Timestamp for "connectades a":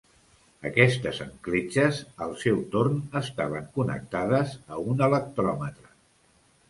3.79-4.81